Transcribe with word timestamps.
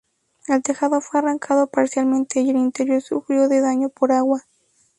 El 0.47 0.63
tejado 0.63 0.99
fue 0.99 1.19
arrancado 1.19 1.67
parcialmente 1.67 2.41
y 2.41 2.49
el 2.49 2.55
interior 2.57 3.03
sufrió 3.03 3.47
de 3.47 3.61
daño 3.61 3.89
por 3.89 4.11
agua. 4.11 4.41